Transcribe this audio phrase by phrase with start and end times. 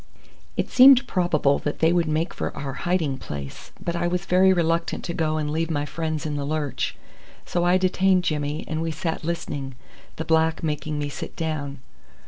[0.57, 4.51] It seemed probable that they would make for our hiding place, but I was very
[4.51, 6.97] reluctant to go and leave my friends in the lurch,
[7.45, 9.75] so I detained Jimmy and we sat listening,
[10.15, 11.81] the black making me sit down.